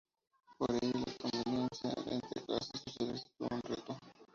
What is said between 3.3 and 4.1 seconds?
todo un reto.